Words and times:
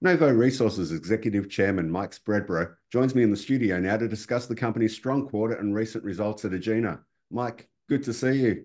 Novo 0.00 0.32
Resources 0.32 0.92
Executive 0.92 1.50
Chairman 1.50 1.90
Mike 1.90 2.12
Spreadborough 2.12 2.72
joins 2.92 3.16
me 3.16 3.24
in 3.24 3.32
the 3.32 3.36
studio 3.36 3.80
now 3.80 3.96
to 3.96 4.06
discuss 4.06 4.46
the 4.46 4.54
company's 4.54 4.94
strong 4.94 5.28
quarter 5.28 5.54
and 5.54 5.74
recent 5.74 6.04
results 6.04 6.44
at 6.44 6.52
Egina. 6.52 7.00
Mike, 7.32 7.68
good 7.88 8.04
to 8.04 8.12
see 8.12 8.34
you. 8.34 8.64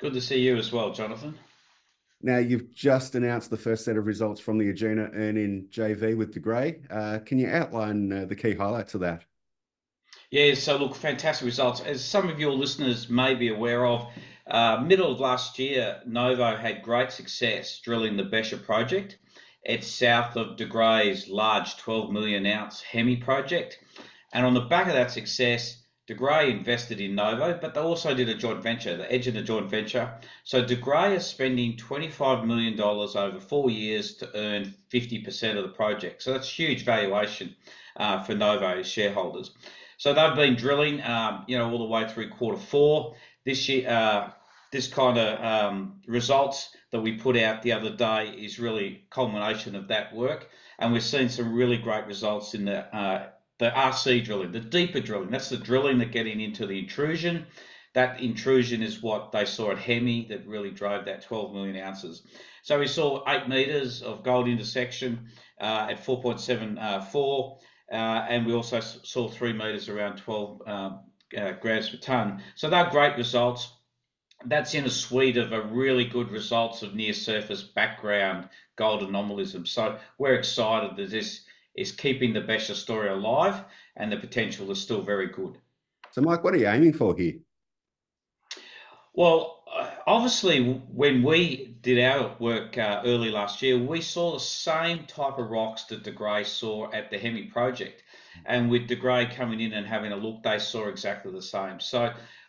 Good 0.00 0.12
to 0.14 0.20
see 0.20 0.40
you 0.40 0.56
as 0.56 0.72
well, 0.72 0.92
Jonathan. 0.92 1.38
Now, 2.20 2.38
you've 2.38 2.74
just 2.74 3.14
announced 3.14 3.50
the 3.50 3.56
first 3.56 3.84
set 3.84 3.96
of 3.96 4.06
results 4.06 4.40
from 4.40 4.58
the 4.58 4.72
Egina 4.72 5.10
earn-in 5.14 5.68
JV 5.70 6.16
with 6.16 6.34
De 6.34 6.40
Grey. 6.40 6.80
Uh, 6.90 7.20
can 7.24 7.38
you 7.38 7.48
outline 7.48 8.12
uh, 8.12 8.24
the 8.24 8.34
key 8.34 8.54
highlights 8.54 8.94
of 8.94 9.02
that? 9.02 9.22
Yeah, 10.32 10.54
so 10.54 10.76
look, 10.76 10.96
fantastic 10.96 11.46
results. 11.46 11.80
As 11.80 12.04
some 12.04 12.28
of 12.28 12.40
your 12.40 12.52
listeners 12.52 13.08
may 13.08 13.34
be 13.34 13.48
aware 13.48 13.86
of, 13.86 14.08
uh, 14.48 14.82
middle 14.84 15.12
of 15.12 15.20
last 15.20 15.60
year, 15.60 16.00
Novo 16.06 16.56
had 16.56 16.82
great 16.82 17.12
success 17.12 17.78
drilling 17.78 18.16
the 18.16 18.24
Becher 18.24 18.58
project. 18.58 19.18
It's 19.64 19.86
south 19.86 20.36
of 20.36 20.56
De 20.56 20.64
Grey's 20.64 21.28
large 21.28 21.76
12 21.76 22.10
million 22.10 22.46
ounce 22.46 22.80
Hemi 22.80 23.16
project. 23.16 23.78
And 24.32 24.46
on 24.46 24.54
the 24.54 24.60
back 24.60 24.86
of 24.86 24.94
that 24.94 25.10
success, 25.10 25.82
De 26.06 26.14
Grey 26.14 26.50
invested 26.50 27.00
in 27.00 27.14
Novo, 27.14 27.56
but 27.60 27.74
they 27.74 27.80
also 27.80 28.14
did 28.14 28.28
a 28.28 28.34
joint 28.34 28.62
venture, 28.62 28.96
the 28.96 29.04
Egina 29.04 29.44
joint 29.44 29.70
venture. 29.70 30.12
So 30.42 30.64
De 30.64 30.74
Grey 30.74 31.14
is 31.14 31.24
spending 31.24 31.76
$25 31.76 32.44
million 32.44 32.80
over 32.80 33.38
four 33.38 33.70
years 33.70 34.14
to 34.16 34.28
earn 34.36 34.74
50% 34.92 35.56
of 35.56 35.62
the 35.62 35.68
project. 35.68 36.22
So 36.22 36.32
that's 36.32 36.50
huge 36.50 36.84
valuation 36.84 37.54
for 38.26 38.34
Novo 38.34 38.82
shareholders. 38.82 39.52
So 39.98 40.14
they've 40.14 40.34
been 40.34 40.56
drilling 40.56 41.02
um, 41.02 41.44
you 41.46 41.58
know, 41.58 41.70
all 41.70 41.78
the 41.78 41.84
way 41.84 42.08
through 42.08 42.30
quarter 42.30 42.58
four. 42.58 43.14
This 43.44 43.68
kind 44.88 45.18
of 45.18 45.44
um, 45.44 46.00
results 46.06 46.70
that 46.92 47.00
we 47.00 47.12
put 47.12 47.36
out 47.36 47.62
the 47.62 47.72
other 47.72 47.90
day 47.90 48.28
is 48.28 48.58
really 48.58 49.04
culmination 49.10 49.74
of 49.74 49.88
that 49.88 50.14
work. 50.14 50.48
And 50.78 50.92
We've 50.92 51.02
seen 51.02 51.28
some 51.28 51.52
really 51.54 51.76
great 51.76 52.06
results 52.06 52.54
in 52.54 52.64
the 52.64 52.96
uh, 52.96 53.28
the 53.58 53.70
RC 53.70 54.24
drilling, 54.24 54.52
the 54.52 54.60
deeper 54.60 55.00
drilling. 55.00 55.30
That's 55.30 55.50
the 55.50 55.58
drilling 55.58 55.98
that's 55.98 56.10
getting 56.10 56.40
into 56.40 56.66
the 56.66 56.78
intrusion. 56.78 57.46
That 57.92 58.20
intrusion 58.20 58.82
is 58.82 59.02
what 59.02 59.32
they 59.32 59.44
saw 59.44 59.72
at 59.72 59.78
Hemi 59.78 60.26
that 60.28 60.46
really 60.46 60.70
drove 60.70 61.04
that 61.04 61.22
12 61.22 61.52
million 61.52 61.76
ounces. 61.76 62.22
So 62.62 62.78
we 62.78 62.86
saw 62.86 63.22
8 63.28 63.48
meters 63.48 64.00
of 64.00 64.22
gold 64.22 64.48
intersection 64.48 65.28
uh, 65.60 65.88
at 65.90 66.04
4.74, 66.04 67.58
uh, 67.92 67.94
and 67.94 68.46
we 68.46 68.54
also 68.54 68.80
saw 68.80 69.28
3 69.28 69.52
meters 69.52 69.90
around 69.90 70.16
12 70.16 70.62
grams 71.60 71.90
per 71.90 71.96
ton. 71.98 72.42
So 72.54 72.70
they're 72.70 72.88
great 72.88 73.16
results. 73.16 73.72
That's 74.44 74.74
in 74.74 74.86
a 74.86 74.90
suite 74.90 75.36
of 75.36 75.52
really 75.72 76.06
good 76.06 76.30
results 76.30 76.82
of 76.82 76.94
near-surface 76.94 77.62
background 77.62 78.48
gold 78.76 79.02
anomalism. 79.02 79.66
So 79.66 79.98
we're 80.18 80.34
excited 80.34 80.96
that 80.96 81.10
this 81.10 81.44
is 81.74 81.92
keeping 81.92 82.32
the 82.32 82.40
Becher 82.40 82.74
story 82.74 83.10
alive, 83.10 83.62
and 83.96 84.10
the 84.10 84.16
potential 84.16 84.70
is 84.70 84.80
still 84.80 85.02
very 85.02 85.28
good. 85.28 85.58
So, 86.12 86.22
Mike, 86.22 86.42
what 86.42 86.54
are 86.54 86.58
you 86.58 86.68
aiming 86.68 86.94
for 86.94 87.14
here? 87.16 87.34
Well, 89.12 89.64
obviously, 90.06 90.64
when 90.92 91.22
we 91.22 91.76
did 91.80 92.02
our 92.02 92.36
work 92.38 92.78
uh, 92.78 93.02
early 93.04 93.30
last 93.30 93.62
year, 93.62 93.78
we 93.78 94.00
saw 94.00 94.32
the 94.32 94.40
same 94.40 95.04
type 95.06 95.38
of 95.38 95.50
rocks 95.50 95.84
that 95.84 96.02
De 96.02 96.10
Grey 96.10 96.44
saw 96.44 96.90
at 96.92 97.10
the 97.10 97.18
Hemi 97.18 97.44
project. 97.44 98.02
And 98.46 98.70
with 98.70 98.88
De 98.88 98.96
Grey 98.96 99.26
coming 99.26 99.60
in 99.60 99.72
and 99.72 99.86
having 99.86 100.12
a 100.12 100.16
look, 100.16 100.42
they 100.42 100.58
saw 100.58 100.88
exactly 100.88 101.32
the 101.32 101.42
same. 101.42 101.80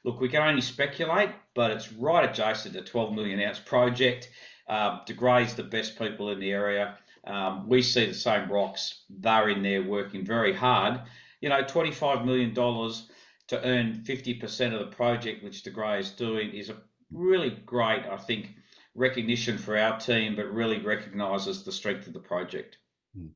Look, 0.04 0.20
we 0.20 0.30
can 0.30 0.42
only 0.42 0.62
speculate, 0.62 1.30
but 1.54 1.72
it's 1.72 1.92
right 1.94 2.30
adjacent 2.30 2.74
to 2.74 2.80
a 2.80 2.84
12 2.84 3.14
million 3.14 3.40
ounce 3.40 3.60
project. 3.60 4.30
Um, 4.68 5.02
De 5.06 5.14
Grey 5.14 5.46
the 5.46 5.64
best 5.64 6.00
people 6.00 6.32
in 6.32 6.40
the 6.40 6.52
area. 6.52 6.98
Um, 7.26 7.68
we 7.68 7.82
see 7.82 8.06
the 8.06 8.14
same 8.14 8.52
rocks. 8.52 9.04
They're 9.10 9.50
in 9.50 9.62
there 9.62 9.84
working 9.84 10.26
very 10.26 10.54
hard. 10.54 11.02
You 11.40 11.50
know, 11.50 11.64
$25 11.64 12.26
million 12.26 12.54
to 12.54 13.66
earn 13.66 14.04
50% 14.08 14.74
of 14.74 14.80
the 14.80 14.96
project, 14.96 15.44
which 15.44 15.64
De 15.64 15.70
Grey 15.70 16.00
is 16.00 16.12
doing, 16.12 16.52
is 16.52 16.70
a 16.70 16.78
really 17.12 17.50
great, 17.50 18.06
I 18.06 18.18
think, 18.18 18.56
recognition 18.96 19.58
for 19.58 19.78
our 19.78 20.00
team, 20.00 20.36
but 20.36 20.54
really 20.54 20.80
recognizes 20.80 21.64
the 21.64 21.72
strength 21.72 22.08
of 22.08 22.14
the 22.14 22.20
project. 22.20 22.78
Hmm. 23.16 23.28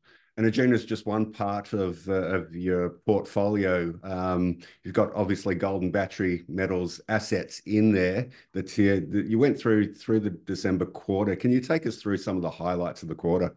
Egina 0.44 0.73
is 0.73 0.84
just 0.84 1.06
one 1.06 1.31
part 1.31 1.72
of 1.72 2.07
uh, 2.09 2.13
of 2.13 2.56
your 2.56 2.90
portfolio. 3.06 3.97
Um, 4.03 4.57
you've 4.84 4.94
got 4.94 5.13
obviously 5.16 5.56
gold 5.56 5.81
and 5.81 5.94
battery 5.94 6.44
metals 6.50 7.00
assets 7.07 7.59
in 7.66 7.94
there 7.94 8.28
that 8.53 8.78
you 8.78 9.40
went 9.40 9.57
through 9.57 9.94
through 9.94 10.19
the 10.19 10.31
December 10.31 10.85
quarter. 10.85 11.35
Can 11.35 11.51
you 11.51 11.62
take 11.62 11.88
us 11.88 11.97
through 11.97 12.18
some 12.18 12.35
of 12.35 12.41
the 12.41 12.50
highlights 12.50 13.01
of 13.01 13.07
the 13.07 13.16
quarter? 13.16 13.56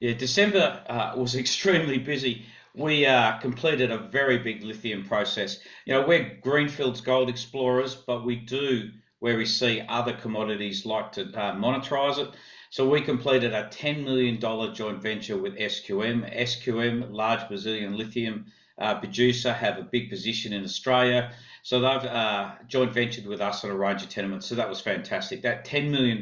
Yeah, 0.00 0.14
December 0.14 0.82
uh, 0.88 1.12
was 1.16 1.34
extremely 1.36 1.98
busy. 1.98 2.46
We 2.74 3.06
uh, 3.06 3.38
completed 3.38 3.90
a 3.92 3.98
very 3.98 4.38
big 4.38 4.64
lithium 4.64 5.04
process. 5.04 5.60
You 5.84 5.94
know, 5.94 6.06
We're 6.06 6.38
Greenfields 6.42 7.00
gold 7.00 7.28
explorers, 7.28 7.94
but 7.94 8.24
we 8.24 8.36
do 8.36 8.90
where 9.20 9.36
we 9.36 9.46
see 9.46 9.82
other 9.88 10.12
commodities 10.12 10.84
like 10.84 11.12
to 11.12 11.24
monetize 11.26 12.18
it. 12.18 12.30
So 12.74 12.88
we 12.88 13.02
completed 13.02 13.52
a 13.52 13.68
$10 13.68 14.02
million 14.02 14.40
joint 14.74 15.00
venture 15.00 15.36
with 15.36 15.56
SQM. 15.56 16.36
SQM, 16.36 17.12
large 17.12 17.46
Brazilian 17.46 17.96
lithium 17.96 18.46
uh, 18.78 18.98
producer, 18.98 19.52
have 19.52 19.78
a 19.78 19.82
big 19.82 20.10
position 20.10 20.52
in 20.52 20.64
Australia. 20.64 21.30
So 21.62 21.78
they've 21.78 22.10
uh, 22.10 22.54
joint 22.66 22.92
ventured 22.92 23.26
with 23.26 23.40
us 23.40 23.62
on 23.62 23.70
a 23.70 23.76
range 23.76 24.02
of 24.02 24.08
tenements. 24.08 24.48
So 24.48 24.56
that 24.56 24.68
was 24.68 24.80
fantastic. 24.80 25.42
That 25.42 25.64
$10 25.64 25.88
million 25.88 26.20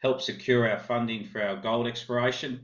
helped 0.00 0.22
secure 0.22 0.70
our 0.70 0.78
funding 0.78 1.24
for 1.24 1.42
our 1.42 1.56
gold 1.56 1.88
exploration. 1.88 2.60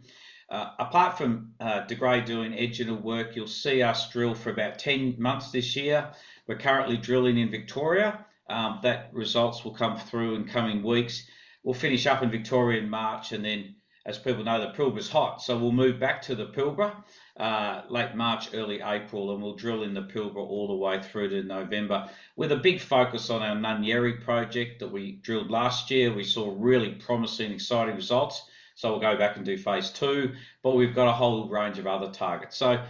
Uh, 0.49 0.71
apart 0.79 1.19
from 1.19 1.51
De 1.59 1.97
Grey 1.97 2.21
doing 2.21 2.53
Egina 2.53 2.95
work, 2.95 3.35
you'll 3.35 3.49
see 3.49 3.83
us 3.83 4.09
drill 4.09 4.37
for 4.37 4.51
about 4.51 4.79
10 4.79 5.17
months 5.19 5.51
this 5.51 5.75
year. 5.75 6.13
We're 6.47 6.59
currently 6.59 6.97
drilling 6.97 7.39
in 7.39 7.51
Victoria. 7.51 8.25
Um, 8.49 8.79
that 8.85 9.11
results 9.13 9.65
will 9.65 9.75
come 9.75 9.99
through 9.99 10.37
in 10.37 10.45
coming 10.45 10.85
weeks. 10.85 11.27
We'll 11.67 11.75
finish 11.75 12.07
up 12.07 12.23
in 12.23 12.31
Victoria 12.31 12.81
in 12.81 12.89
March. 12.89 13.33
And 13.33 13.45
then, 13.45 13.75
as 14.07 14.21
people 14.21 14.45
know, 14.45 14.61
the 14.61 14.73
Pilbara 14.73 14.99
is 14.99 15.09
hot. 15.09 15.43
So 15.43 15.59
we'll 15.59 15.73
move 15.73 15.99
back 15.99 16.23
to 16.23 16.37
the 16.37 16.47
Pilbara 16.47 16.95
uh, 17.37 17.83
late 17.91 18.15
March, 18.15 18.55
early 18.55 18.81
April, 18.81 19.35
and 19.35 19.43
we'll 19.43 19.57
drill 19.57 19.83
in 19.83 19.93
the 19.93 20.03
Pilbara 20.03 20.37
all 20.37 20.69
the 20.69 20.77
way 20.77 21.03
through 21.03 21.31
to 21.31 21.43
November 21.43 22.09
with 22.37 22.53
a 22.53 22.57
big 22.57 22.81
focus 22.81 23.31
on 23.31 23.43
our 23.43 23.57
Nunyerry 23.57 24.23
project 24.23 24.79
that 24.79 24.93
we 24.93 25.17
drilled 25.23 25.51
last 25.51 25.91
year. 25.91 26.15
We 26.15 26.23
saw 26.23 26.55
really 26.57 26.93
promising, 26.93 27.51
exciting 27.51 27.97
results. 27.97 28.49
So 28.77 28.93
we'll 28.93 29.01
go 29.01 29.17
back 29.17 29.37
and 29.37 29.45
do 29.45 29.59
phase 29.59 29.91
two, 29.91 30.35
but 30.63 30.77
we've 30.77 30.95
got 30.95 31.09
a 31.09 31.13
whole 31.13 31.49
range 31.49 31.81
of 31.81 31.89
other 31.89 32.13
targets. 32.13 32.57
So, 32.57 32.81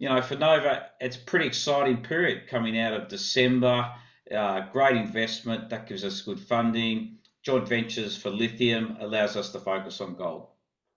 you 0.00 0.08
know, 0.08 0.20
for 0.20 0.34
Novo, 0.34 0.82
it's 1.00 1.16
a 1.16 1.20
pretty 1.20 1.46
exciting 1.46 1.98
period 1.98 2.48
coming 2.48 2.80
out 2.80 2.94
of 2.94 3.06
December. 3.06 3.92
Uh, 4.34 4.62
great 4.72 4.96
investment 4.96 5.70
that 5.70 5.86
gives 5.86 6.02
us 6.02 6.22
good 6.22 6.40
funding. 6.40 7.18
Joint 7.44 7.68
ventures 7.68 8.16
for 8.16 8.30
lithium 8.30 8.96
allows 9.00 9.36
us 9.36 9.50
to 9.50 9.60
focus 9.60 10.00
on 10.00 10.14
gold. 10.14 10.48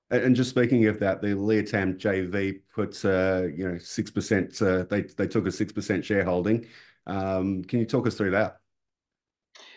And 0.09 0.33
just 0.33 0.49
speaking 0.49 0.85
of 0.85 0.97
that, 0.99 1.21
the 1.21 1.27
Liatam 1.27 1.97
JV 1.97 2.61
puts 2.73 3.03
uh, 3.03 3.49
6%, 3.51 4.61
uh, 4.61 4.85
they 4.85 5.01
they 5.01 5.27
took 5.27 5.45
a 5.45 5.49
6% 5.49 6.03
shareholding. 6.03 6.65
Um, 7.05 7.65
can 7.65 7.79
you 7.79 7.85
talk 7.85 8.07
us 8.07 8.15
through 8.15 8.31
that? 8.31 8.59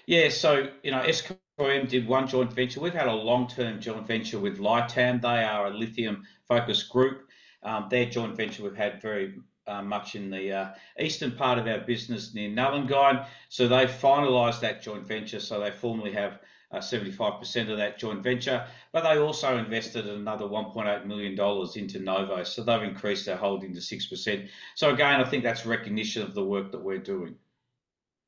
Yeah, 0.07 0.29
so 0.29 0.69
you 0.85 0.93
know, 0.93 1.01
SQM 1.01 1.89
did 1.89 2.07
one 2.07 2.29
joint 2.29 2.53
venture. 2.53 2.81
We've 2.81 2.95
had 2.95 3.09
a 3.09 3.13
long-term 3.13 3.81
joint 3.81 4.07
venture 4.07 4.39
with 4.39 4.61
Liatam. 4.61 5.21
They 5.21 5.43
are 5.43 5.67
a 5.67 5.71
lithium-focused 5.71 6.89
group. 6.89 7.23
Um, 7.65 7.89
their 7.91 8.07
joint 8.07 8.37
venture 8.37 8.63
we've 8.63 8.77
had 8.77 9.03
very 9.03 9.35
uh, 9.67 9.83
much 9.83 10.15
in 10.15 10.31
the 10.31 10.73
eastern 11.01 11.33
part 11.33 11.59
of 11.59 11.67
our 11.67 11.81
business 11.81 12.33
near 12.33 12.49
Nullagine. 12.49 13.27
So 13.49 13.67
they 13.67 13.87
finalized 13.87 14.61
that 14.61 14.81
joint 14.83 15.07
venture. 15.07 15.41
So 15.41 15.59
they 15.59 15.73
formally 15.73 16.13
have 16.13 16.39
75% 16.79 17.71
of 17.71 17.77
that 17.79 17.99
joint 17.99 18.23
venture. 18.23 18.65
But 18.93 19.03
they 19.03 19.19
also 19.19 19.59
invested 19.59 20.07
another 20.07 20.47
$1.8 20.47 21.07
million 21.07 21.33
into 21.77 21.99
Novo. 21.99 22.45
So 22.45 22.63
they've 22.63 22.83
increased 22.83 23.27
their 23.27 23.37
holding 23.37 23.75
to 23.75 23.81
6%. 23.81 24.49
So 24.75 24.95
again, 24.95 25.21
I 25.21 25.25
think 25.25 25.43
that's 25.43 25.67
recognition 25.67 26.23
of 26.23 26.35
the 26.35 26.45
work 26.45 26.71
that 26.73 26.83
we're 26.83 26.99
doing. 26.99 27.35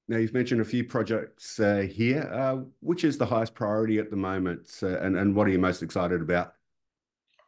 Now, 0.09 0.17
you've 0.19 0.35
mentioned 0.35 0.61
a 0.61 0.65
few 0.65 0.85
projects 0.85 1.57
here. 1.57 2.65
Which 2.81 3.05
is 3.05 3.17
the 3.19 3.27
highest 3.27 3.55
priority 3.55 3.99
at 3.99 4.11
the 4.11 4.17
moment, 4.17 4.83
and 4.83 5.35
what 5.35 5.47
are 5.47 5.51
you 5.51 5.59
most 5.59 5.83
excited 5.83 6.21
about? 6.21 6.55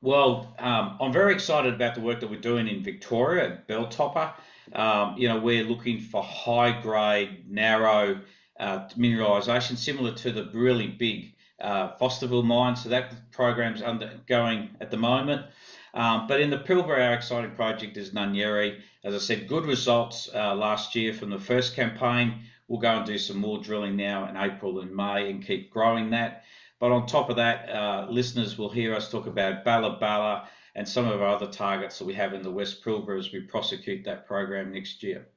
Well, 0.01 0.55
um, 0.59 0.99
I'm 1.01 1.13
very 1.13 1.33
excited 1.33 1.75
about 1.75 1.95
the 1.95 2.01
work 2.03 2.21
that 2.21 2.31
we're 2.31 2.41
doing 2.41 2.69
in 2.69 2.83
Victoria 2.83 3.47
at 3.47 3.69
Belltopper. 3.69 4.35
Um, 4.75 5.17
you 5.17 5.29
know, 5.29 5.41
we're 5.41 5.65
looking 5.65 5.99
for 5.99 6.23
high-grade, 6.23 7.51
narrow 7.51 8.21
mineralization 8.61 9.77
similar 9.77 10.13
to 10.13 10.33
the 10.33 10.51
really 10.53 10.89
big 10.89 11.35
Fosterville 11.61 12.45
mine. 12.45 12.77
So 12.77 12.89
that 12.91 13.31
program's 13.31 13.83
undergoing 13.83 14.71
at 14.81 14.91
the 14.91 14.97
moment. 14.97 15.47
Um, 15.95 16.27
but 16.27 16.41
in 16.41 16.51
the 16.51 16.59
Pilbara, 16.59 17.09
our 17.09 17.15
exciting 17.15 17.53
project 17.53 17.97
is 17.97 18.11
Nunyerry. 18.11 18.81
As 19.05 19.15
I 19.15 19.19
said, 19.19 19.49
good 19.49 19.65
results 19.65 20.29
last 20.35 20.95
year 20.95 21.15
from 21.15 21.31
the 21.31 21.39
first 21.39 21.75
campaign. 21.77 22.45
We'll 22.69 22.81
go 22.81 22.97
and 22.97 23.07
do 23.07 23.19
some 23.19 23.39
more 23.39 23.59
drilling 23.59 23.97
now 23.97 24.29
in 24.29 24.37
April 24.37 24.81
and 24.81 24.95
May 24.95 25.31
and 25.31 25.47
keep 25.47 25.71
growing 25.71 26.11
that. 26.11 26.45
But 26.81 26.93
on 26.93 27.07
top 27.07 27.31
of 27.31 27.37
that, 27.37 27.71
uh, 27.71 28.07
listeners 28.11 28.59
will 28.59 28.71
hear 28.71 28.95
us 28.95 29.11
talk 29.11 29.27
about 29.27 29.65
Balla 29.65 30.49
and 30.75 30.89
some 30.89 31.07
of 31.07 31.23
our 31.23 31.29
other 31.29 31.47
targets 31.47 31.99
that 31.99 32.05
we 32.05 32.15
have 32.15 32.35
in 32.35 32.43
the 32.43 32.51
West 32.51 32.85
Pilbara 32.85 33.19
as 33.19 33.33
we 33.33 33.41
prosecute 33.41 34.05
that 34.05 34.27
program 34.27 34.73
next 34.73 35.03
year. 35.03 35.29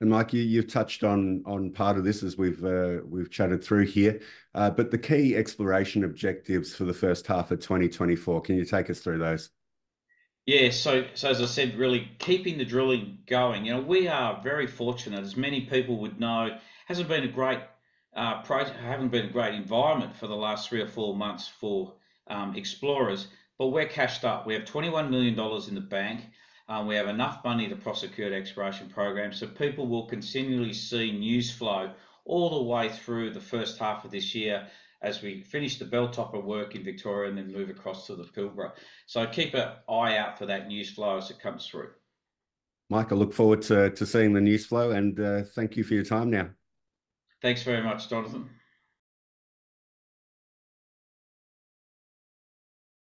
And 0.00 0.08
Mike, 0.08 0.32
you, 0.32 0.42
you've 0.42 0.72
touched 0.72 1.04
on 1.04 1.42
on 1.46 1.70
part 1.70 1.98
of 1.98 2.04
this 2.04 2.22
as 2.22 2.38
we've 2.38 2.64
uh, 2.64 3.00
we've 3.04 3.30
chatted 3.30 3.62
through 3.62 3.86
here, 3.86 4.20
uh, 4.54 4.70
but 4.70 4.90
the 4.90 4.98
key 4.98 5.36
exploration 5.36 6.04
objectives 6.04 6.74
for 6.74 6.84
the 6.84 6.94
first 6.94 7.26
half 7.26 7.50
of 7.50 7.60
2024. 7.60 8.40
Can 8.40 8.56
you 8.56 8.64
take 8.64 8.88
us 8.88 9.00
through 9.00 9.18
those? 9.18 9.50
Yeah, 10.46 10.70
so 10.70 11.04
so 11.14 11.28
as 11.28 11.42
I 11.42 11.46
said, 11.46 11.76
really 11.76 12.10
keeping 12.18 12.56
the 12.56 12.64
drilling 12.64 13.18
going. 13.26 13.66
You 13.66 13.74
know, 13.74 13.80
we 13.80 14.08
are 14.08 14.40
very 14.42 14.66
fortunate, 14.66 15.20
as 15.20 15.36
many 15.36 15.62
people 15.62 15.98
would 15.98 16.18
know. 16.18 16.56
Hasn't 16.86 17.08
been 17.08 17.24
a 17.24 17.28
great 17.28 17.60
uh, 18.16 18.42
pro- 18.42 18.64
haven't 18.64 19.10
been 19.10 19.26
a 19.26 19.32
great 19.32 19.54
environment 19.54 20.16
for 20.16 20.26
the 20.26 20.34
last 20.34 20.68
three 20.68 20.80
or 20.80 20.88
four 20.88 21.14
months 21.14 21.46
for 21.46 21.92
um, 22.28 22.56
explorers, 22.56 23.28
but 23.58 23.68
we're 23.68 23.86
cashed 23.86 24.24
up. 24.24 24.46
We 24.46 24.54
have 24.54 24.64
21 24.64 25.10
million 25.10 25.34
dollars 25.34 25.68
in 25.68 25.74
the 25.74 25.80
bank. 25.82 26.22
Um, 26.70 26.86
we 26.86 26.94
have 26.94 27.08
enough 27.08 27.42
money 27.44 27.68
to 27.68 27.74
prosecute 27.74 28.32
exploration 28.32 28.88
programs, 28.88 29.40
so 29.40 29.48
people 29.48 29.88
will 29.88 30.06
continually 30.06 30.72
see 30.72 31.10
news 31.10 31.50
flow 31.50 31.90
all 32.24 32.48
the 32.48 32.62
way 32.62 32.88
through 32.88 33.32
the 33.32 33.40
first 33.40 33.76
half 33.76 34.04
of 34.04 34.12
this 34.12 34.36
year 34.36 34.68
as 35.02 35.20
we 35.20 35.42
finish 35.42 35.80
the 35.80 35.84
Belltopper 35.84 36.40
work 36.40 36.76
in 36.76 36.84
Victoria 36.84 37.28
and 37.28 37.36
then 37.36 37.52
move 37.52 37.70
across 37.70 38.06
to 38.06 38.14
the 38.14 38.22
Pilbara. 38.22 38.70
So 39.06 39.26
keep 39.26 39.54
an 39.54 39.70
eye 39.88 40.16
out 40.16 40.38
for 40.38 40.46
that 40.46 40.68
news 40.68 40.90
flow 40.90 41.16
as 41.16 41.28
it 41.30 41.40
comes 41.40 41.66
through. 41.66 41.88
Mike, 42.88 43.10
I 43.10 43.16
look 43.16 43.32
forward 43.32 43.62
to, 43.62 43.90
to 43.90 44.06
seeing 44.06 44.32
the 44.32 44.40
news 44.40 44.64
flow 44.66 44.92
and 44.92 45.18
uh, 45.18 45.42
thank 45.42 45.76
you 45.76 45.82
for 45.82 45.94
your 45.94 46.04
time 46.04 46.30
now. 46.30 46.50
Thanks 47.42 47.64
very 47.64 47.82
much, 47.82 48.08
Jonathan. 48.08 48.48